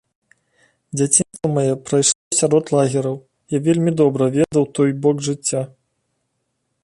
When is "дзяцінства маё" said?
0.99-1.73